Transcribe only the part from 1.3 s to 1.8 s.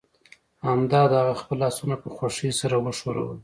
خپل